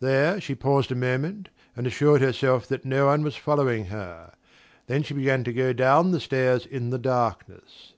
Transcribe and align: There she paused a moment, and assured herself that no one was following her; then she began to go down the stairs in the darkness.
There 0.00 0.40
she 0.40 0.54
paused 0.54 0.90
a 0.92 0.94
moment, 0.94 1.50
and 1.76 1.86
assured 1.86 2.22
herself 2.22 2.66
that 2.68 2.86
no 2.86 3.04
one 3.04 3.22
was 3.22 3.36
following 3.36 3.84
her; 3.88 4.32
then 4.86 5.02
she 5.02 5.12
began 5.12 5.44
to 5.44 5.52
go 5.52 5.74
down 5.74 6.10
the 6.10 6.20
stairs 6.20 6.64
in 6.64 6.88
the 6.88 6.96
darkness. 6.98 7.92